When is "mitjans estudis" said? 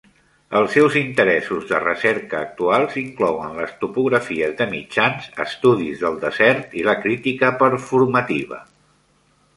4.73-6.01